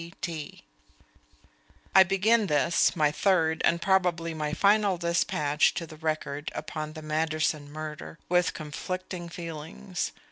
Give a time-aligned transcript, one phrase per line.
[0.01, 0.13] P.
[0.19, 0.63] T.
[1.93, 7.03] I begin this, my third and probably my final despatch to the Record upon the
[7.03, 10.11] Manderson murder, with conflicting feelings.